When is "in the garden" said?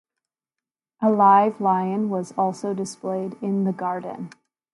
3.39-4.31